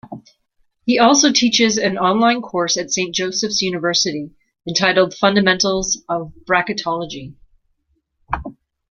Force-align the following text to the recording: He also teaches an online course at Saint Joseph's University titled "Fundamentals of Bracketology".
He 0.87 0.97
also 0.97 1.31
teaches 1.31 1.77
an 1.77 1.99
online 1.99 2.41
course 2.41 2.75
at 2.75 2.91
Saint 2.91 3.13
Joseph's 3.13 3.61
University 3.61 4.31
titled 4.75 5.13
"Fundamentals 5.13 6.03
of 6.09 6.33
Bracketology". 6.49 7.35